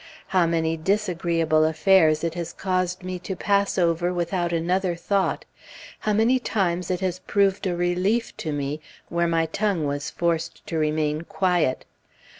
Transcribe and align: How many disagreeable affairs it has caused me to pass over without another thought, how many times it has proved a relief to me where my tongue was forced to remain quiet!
How 0.29 0.47
many 0.47 0.77
disagreeable 0.77 1.63
affairs 1.63 2.23
it 2.23 2.33
has 2.33 2.53
caused 2.53 3.03
me 3.03 3.19
to 3.19 3.35
pass 3.35 3.77
over 3.77 4.11
without 4.11 4.51
another 4.51 4.95
thought, 4.95 5.45
how 5.99 6.13
many 6.13 6.39
times 6.39 6.89
it 6.89 7.01
has 7.01 7.19
proved 7.19 7.67
a 7.67 7.75
relief 7.75 8.35
to 8.37 8.51
me 8.51 8.81
where 9.09 9.27
my 9.27 9.45
tongue 9.45 9.85
was 9.85 10.09
forced 10.09 10.65
to 10.65 10.79
remain 10.79 11.21
quiet! 11.21 11.85